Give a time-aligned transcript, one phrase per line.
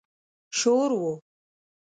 [0.57, 1.21] شور و.